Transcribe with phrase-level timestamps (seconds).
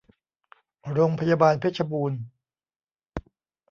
[0.91, 2.19] โรงพยาบาลเพชรบูรณ์